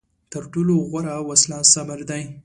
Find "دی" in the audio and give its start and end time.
2.09-2.23